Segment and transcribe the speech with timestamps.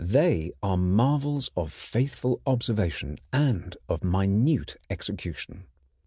[0.03, 5.67] They are marvels of faithful observation and of minute execution.